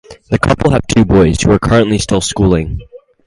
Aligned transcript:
The 0.31 0.39
couple 0.39 0.71
have 0.71 0.87
two 0.87 1.05
boys, 1.05 1.39
who 1.41 1.51
are 1.51 1.59
currently 1.59 1.99
still 1.99 2.21
schooling. 2.21 2.81